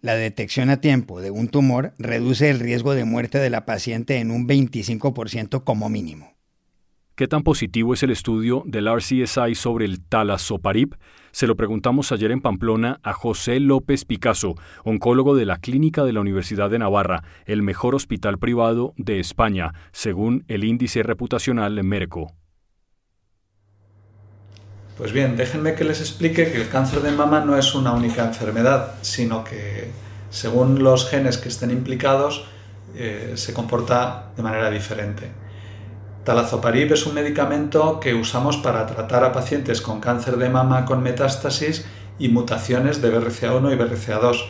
La 0.01 0.15
detección 0.15 0.71
a 0.71 0.81
tiempo 0.81 1.21
de 1.21 1.29
un 1.29 1.47
tumor 1.47 1.93
reduce 1.99 2.49
el 2.49 2.59
riesgo 2.59 2.95
de 2.95 3.05
muerte 3.05 3.37
de 3.37 3.51
la 3.51 3.65
paciente 3.65 4.17
en 4.17 4.31
un 4.31 4.47
25% 4.47 5.63
como 5.63 5.89
mínimo. 5.89 6.33
¿Qué 7.13 7.27
tan 7.27 7.43
positivo 7.43 7.93
es 7.93 8.01
el 8.01 8.09
estudio 8.09 8.63
del 8.65 8.87
RCSI 8.87 9.53
sobre 9.53 9.85
el 9.85 10.01
talazoparib? 10.03 10.95
Se 11.31 11.45
lo 11.45 11.55
preguntamos 11.55 12.11
ayer 12.11 12.31
en 12.31 12.41
Pamplona 12.41 12.99
a 13.03 13.13
José 13.13 13.59
López 13.59 14.05
Picasso, 14.05 14.55
oncólogo 14.83 15.35
de 15.35 15.45
la 15.45 15.57
Clínica 15.57 16.03
de 16.03 16.13
la 16.13 16.21
Universidad 16.21 16.71
de 16.71 16.79
Navarra, 16.79 17.23
el 17.45 17.61
mejor 17.61 17.93
hospital 17.93 18.39
privado 18.39 18.95
de 18.97 19.19
España, 19.19 19.71
según 19.91 20.45
el 20.47 20.63
índice 20.63 21.03
reputacional 21.03 21.83
Merco. 21.83 22.40
Pues 25.01 25.13
bien, 25.13 25.35
déjenme 25.35 25.73
que 25.73 25.83
les 25.83 25.99
explique 25.99 26.51
que 26.51 26.61
el 26.61 26.69
cáncer 26.69 27.01
de 27.01 27.09
mama 27.09 27.39
no 27.39 27.57
es 27.57 27.73
una 27.73 27.91
única 27.91 28.23
enfermedad, 28.23 28.93
sino 29.01 29.43
que 29.43 29.89
según 30.29 30.83
los 30.83 31.09
genes 31.09 31.39
que 31.39 31.49
estén 31.49 31.71
implicados 31.71 32.45
eh, 32.95 33.31
se 33.33 33.51
comporta 33.51 34.27
de 34.37 34.43
manera 34.43 34.69
diferente. 34.69 35.31
Talazoparib 36.23 36.93
es 36.93 37.07
un 37.07 37.15
medicamento 37.15 37.99
que 37.99 38.13
usamos 38.13 38.57
para 38.57 38.85
tratar 38.85 39.23
a 39.23 39.31
pacientes 39.31 39.81
con 39.81 40.01
cáncer 40.01 40.37
de 40.37 40.49
mama 40.49 40.85
con 40.85 41.01
metástasis 41.01 41.83
y 42.19 42.29
mutaciones 42.29 43.01
de 43.01 43.11
BRCA1 43.11 43.73
y 43.73 43.77
BRCA2, 43.77 44.45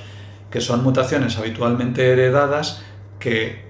que 0.50 0.60
son 0.60 0.84
mutaciones 0.84 1.38
habitualmente 1.38 2.12
heredadas 2.12 2.84
que 3.20 3.64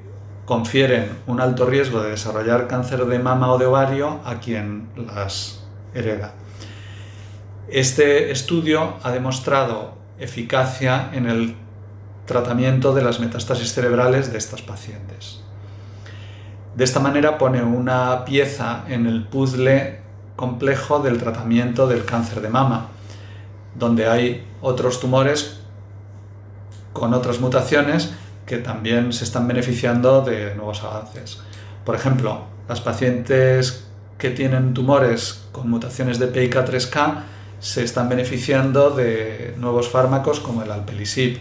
confieren 0.46 1.12
un 1.28 1.42
alto 1.42 1.68
riesgo 1.68 2.02
de 2.02 2.10
desarrollar 2.10 2.68
cáncer 2.68 3.06
de 3.06 3.20
mama 3.20 3.54
o 3.54 3.60
de 3.60 3.68
ovario 3.68 4.20
a 4.26 4.40
quien 4.40 4.90
las 4.96 5.64
hereda. 5.94 6.41
Este 7.72 8.32
estudio 8.32 8.96
ha 9.02 9.14
demostrado 9.14 9.94
eficacia 10.20 11.10
en 11.14 11.26
el 11.26 11.56
tratamiento 12.26 12.94
de 12.94 13.02
las 13.02 13.22
metástasis 13.22 13.72
cerebrales 13.72 14.30
de 14.34 14.40
estas 14.40 14.62
pacientes. 14.62 15.40
De 16.76 16.84
esta 16.84 17.00
manera 17.00 17.38
pone 17.38 17.64
una 17.64 18.26
pieza 18.26 18.84
en 18.90 19.06
el 19.06 19.24
puzzle 19.24 20.02
complejo 20.36 21.00
del 21.00 21.18
tratamiento 21.18 21.88
del 21.88 22.04
cáncer 22.04 22.42
de 22.42 22.50
mama, 22.50 22.90
donde 23.76 24.06
hay 24.06 24.46
otros 24.62 25.00
tumores 25.00 25.62
con 26.92 27.14
otras 27.14 27.40
mutaciones 27.40 28.12
que 28.46 28.58
también 28.58 29.14
se 29.14 29.24
están 29.24 29.48
beneficiando 29.48 30.24
de 30.24 30.56
nuevos 30.56 30.84
avances. 30.84 31.40
Por 31.86 31.96
ejemplo, 31.96 32.42
las 32.68 32.82
pacientes 32.82 33.88
que 34.18 34.30
tienen 34.30 34.74
tumores 34.74 35.46
con 35.54 35.70
mutaciones 35.70 36.20
de 36.20 36.34
PIK3K 36.34 37.24
se 37.62 37.84
están 37.84 38.10
beneficiando 38.10 38.90
de 38.90 39.54
nuevos 39.58 39.88
fármacos 39.88 40.40
como 40.40 40.64
el 40.64 40.72
alpelisib. 40.72 41.38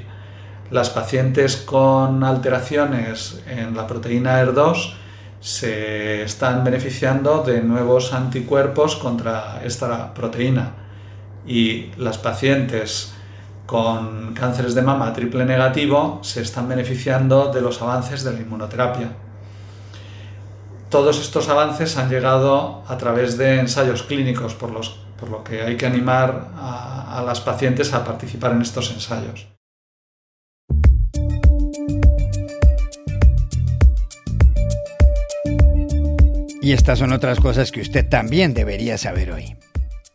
Las 0.70 0.90
pacientes 0.90 1.56
con 1.56 2.22
alteraciones 2.22 3.42
en 3.48 3.74
la 3.74 3.86
proteína 3.86 4.42
ER2 4.42 4.94
se 5.40 6.22
están 6.22 6.62
beneficiando 6.62 7.42
de 7.42 7.62
nuevos 7.62 8.12
anticuerpos 8.12 8.96
contra 8.96 9.62
esta 9.64 10.12
proteína 10.12 10.74
y 11.46 11.90
las 11.96 12.18
pacientes 12.18 13.14
con 13.64 14.34
cánceres 14.34 14.74
de 14.74 14.82
mama 14.82 15.14
triple 15.14 15.46
negativo 15.46 16.20
se 16.22 16.42
están 16.42 16.68
beneficiando 16.68 17.50
de 17.50 17.62
los 17.62 17.80
avances 17.80 18.24
de 18.24 18.32
la 18.34 18.40
inmunoterapia. 18.40 19.12
Todos 20.90 21.18
estos 21.18 21.48
avances 21.48 21.96
han 21.96 22.10
llegado 22.10 22.82
a 22.86 22.98
través 22.98 23.38
de 23.38 23.60
ensayos 23.60 24.02
clínicos 24.02 24.54
por 24.54 24.70
los 24.70 24.98
por 25.20 25.28
lo 25.28 25.44
que 25.44 25.60
hay 25.60 25.76
que 25.76 25.86
animar 25.86 26.48
a, 26.56 27.22
las 27.24 27.40
pacientes 27.40 27.92
a 27.92 28.02
participar 28.02 28.52
en 28.52 28.62
estos 28.62 28.90
ensayos. 28.90 29.46
Y 36.62 36.72
estas 36.72 36.98
son 36.98 37.12
otras 37.12 37.40
cosas 37.40 37.70
que 37.70 37.80
usted 37.80 38.08
también 38.08 38.54
debería 38.54 38.96
saber 38.98 39.32
hoy. 39.32 39.56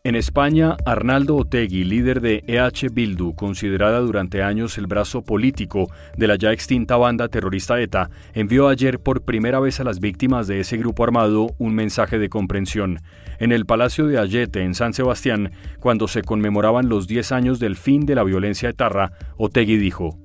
En 0.05 0.13
España, 0.13 0.77
Arnaldo 0.85 1.35
Otegui, 1.35 1.83
líder 1.83 2.21
de 2.21 2.43
EH 2.45 2.89
Bildu, 2.91 3.33
considerada 3.33 4.01
durante 4.01 4.43
años 4.43 4.77
el 4.77 4.85
brazo 4.85 5.23
político 5.23 5.91
de 6.15 6.27
la 6.27 6.35
ya 6.35 6.51
extinta 6.51 6.95
banda 6.95 7.27
terrorista 7.27 7.81
ETA, 7.81 8.11
envió 8.35 8.67
ayer 8.67 8.99
por 8.99 9.23
primera 9.23 9.59
vez 9.59 9.79
a 9.79 9.83
las 9.83 9.99
víctimas 9.99 10.45
de 10.45 10.59
ese 10.59 10.77
grupo 10.77 11.03
armado 11.03 11.55
un 11.57 11.73
mensaje 11.73 12.19
de 12.19 12.29
comprensión. 12.29 12.99
En 13.39 13.51
el 13.51 13.65
Palacio 13.65 14.05
de 14.05 14.19
Ayete, 14.19 14.61
en 14.61 14.75
San 14.75 14.93
Sebastián, 14.93 15.53
cuando 15.79 16.07
se 16.07 16.21
conmemoraban 16.21 16.87
los 16.87 17.07
10 17.07 17.31
años 17.31 17.59
del 17.59 17.75
fin 17.75 18.05
de 18.05 18.13
la 18.13 18.23
violencia 18.23 18.69
etarra, 18.69 19.11
Otegui 19.37 19.77
dijo: 19.77 20.19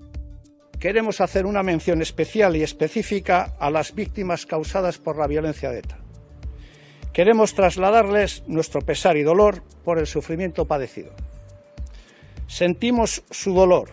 Queremos 0.79 1.23
hacer 1.23 1.47
una 1.47 1.63
mención 1.63 2.03
especial 2.03 2.55
y 2.55 2.63
específica 2.63 3.55
a 3.59 3.71
las 3.71 3.95
víctimas 3.95 4.45
causadas 4.45 4.99
por 4.99 5.17
la 5.17 5.27
violencia 5.27 5.71
de 5.71 5.79
ETA 5.79 6.00
Queremos 7.13 7.55
trasladarles 7.55 8.45
nuestro 8.47 8.83
pesar 8.83 9.17
y 9.17 9.23
dolor 9.23 9.63
por 9.85 9.99
el 9.99 10.07
sufrimiento 10.07 10.67
padecido. 10.67 11.11
Sentimos 12.47 13.25
su 13.31 13.53
dolor 13.53 13.91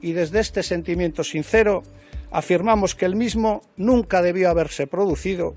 y 0.00 0.12
desde 0.12 0.40
este 0.40 0.62
sentimiento 0.62 1.24
sincero 1.24 1.82
afirmamos 2.30 2.94
que 2.94 3.06
el 3.06 3.16
mismo 3.16 3.62
nunca 3.76 4.22
debió 4.22 4.50
haberse 4.50 4.86
producido 4.86 5.56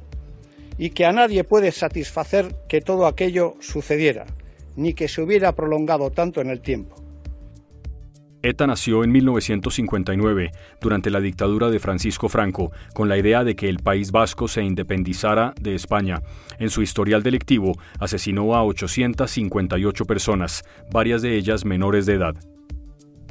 y 0.78 0.90
que 0.90 1.06
a 1.06 1.12
nadie 1.12 1.44
puede 1.44 1.72
satisfacer 1.72 2.56
que 2.68 2.82
todo 2.82 3.06
aquello 3.06 3.56
sucediera, 3.60 4.26
ni 4.76 4.94
que 4.94 5.08
se 5.08 5.22
hubiera 5.22 5.54
prolongado 5.54 6.10
tanto 6.10 6.42
en 6.42 6.50
el 6.50 6.62
tiempo. 6.62 7.03
ETA 8.44 8.68
nació 8.68 9.06
en 9.06 9.12
1959, 9.14 10.52
durante 10.82 11.10
la 11.10 11.22
dictadura 11.22 11.70
de 11.70 11.80
Francisco 11.80 12.28
Franco, 12.28 12.74
con 12.94 13.08
la 13.08 13.18
idea 13.18 13.46
de 13.46 13.56
que 13.56 13.70
el 13.70 13.80
País 13.80 14.12
Vasco 14.12 14.50
se 14.50 14.64
independizara 14.64 15.54
de 15.62 15.76
España. 15.76 16.22
En 16.60 16.70
su 16.70 16.82
historial 16.82 17.24
delictivo, 17.24 17.72
asesinó 18.00 18.54
a 18.54 18.66
858 18.66 20.06
personas, 20.06 20.64
varias 20.92 21.22
de 21.22 21.38
ellas 21.38 21.64
menores 21.64 22.06
de 22.06 22.16
edad. 22.16 22.36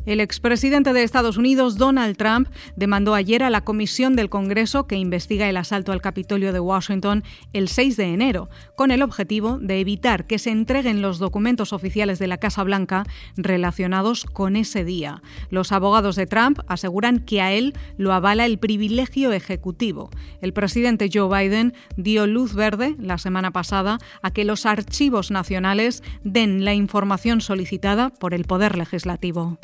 El 0.04 0.18
expresidente 0.18 0.92
de 0.92 1.04
Estados 1.04 1.36
Unidos, 1.36 1.76
Donald 1.76 2.16
Trump, 2.16 2.48
demandó 2.74 3.14
ayer 3.14 3.44
a 3.44 3.50
la 3.50 3.60
comisión 3.60 4.16
del 4.16 4.30
Congreso 4.30 4.88
que 4.88 4.96
investiga 4.96 5.48
el 5.48 5.56
asalto 5.56 5.92
al 5.92 6.02
Capitolio 6.02 6.52
de 6.52 6.58
Washington 6.58 7.22
el 7.52 7.68
6 7.68 7.96
de 7.96 8.12
enero, 8.12 8.50
con 8.76 8.90
el 8.90 9.02
objetivo 9.02 9.58
de 9.58 9.78
evitar 9.78 10.26
que 10.26 10.40
se 10.40 10.50
entreguen 10.50 11.02
los 11.02 11.20
documentos 11.20 11.72
oficiales 11.72 12.18
de 12.18 12.26
la 12.26 12.38
Casa 12.38 12.64
Blanca 12.64 13.04
relacionados 13.36 14.24
con 14.24 14.56
ese 14.56 14.84
día. 14.84 15.22
Los 15.50 15.70
abogados 15.70 16.16
de 16.16 16.26
Trump 16.26 16.58
aseguran 16.66 17.20
que 17.20 17.40
a 17.40 17.52
él 17.52 17.72
lo 17.96 18.12
avala 18.12 18.44
el 18.44 18.58
privilegio 18.58 19.32
ejecutivo. 19.32 20.10
El 20.40 20.52
presidente 20.52 21.10
Joe 21.12 21.28
Biden 21.28 21.74
dio 21.96 22.26
luz 22.26 22.54
verde 22.54 22.96
la 22.98 23.18
semana 23.18 23.52
pasada 23.52 23.98
a 24.20 24.32
que 24.32 24.44
los 24.44 24.66
archivos 24.66 25.30
nacionales 25.30 26.02
den 26.24 26.64
la 26.64 26.74
información 26.74 27.40
solicitada 27.40 28.10
por 28.10 28.34
el 28.34 28.44
Poder 28.46 28.76
Legislativo. 28.76 29.60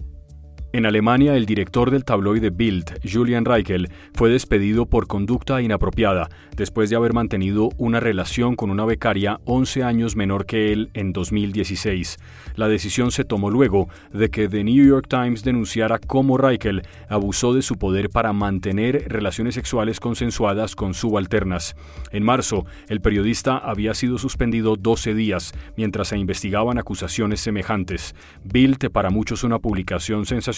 En 0.71 0.85
Alemania, 0.85 1.35
el 1.35 1.47
director 1.47 1.91
del 1.91 2.05
tabloide 2.05 2.51
Bild, 2.51 3.01
Julian 3.03 3.47
Reichel, 3.47 3.89
fue 4.13 4.29
despedido 4.29 4.85
por 4.85 5.07
conducta 5.07 5.63
inapropiada 5.63 6.29
después 6.59 6.91
de 6.91 6.97
haber 6.97 7.15
mantenido 7.15 7.71
una 7.79 8.01
relación 8.01 8.55
con 8.55 8.69
una 8.69 8.85
becaria 8.85 9.41
11 9.47 9.83
años 9.83 10.15
menor 10.15 10.45
que 10.45 10.71
él 10.71 10.91
en 10.93 11.15
2016. 11.15 12.19
La 12.55 12.69
decisión 12.69 13.13
se 13.13 13.25
tomó 13.25 13.49
luego 13.49 13.89
de 14.13 14.29
que 14.29 14.47
The 14.47 14.63
New 14.63 14.87
York 14.87 15.07
Times 15.09 15.43
denunciara 15.43 15.99
cómo 15.99 16.37
Reichel 16.37 16.83
abusó 17.09 17.55
de 17.55 17.63
su 17.63 17.77
poder 17.77 18.11
para 18.11 18.35
mantener 18.35 19.05
relaciones 19.09 19.55
sexuales 19.55 20.01
consensuadas 20.01 20.77
con 20.77 20.93
subalternas. 20.93 21.77
En 22.11 22.25
marzo, 22.25 22.67
el 22.89 23.01
periodista 23.01 23.57
había 23.57 23.95
sido 23.95 24.19
suspendido 24.19 24.77
12 24.77 25.15
días 25.15 25.53
mientras 25.79 26.09
se 26.09 26.19
investigaban 26.19 26.77
acusaciones 26.77 27.41
semejantes. 27.41 28.15
Bild, 28.45 28.91
para 28.91 29.09
muchos 29.09 29.45
una 29.45 29.61
publicación 29.61 30.27
sensacional, 30.27 30.58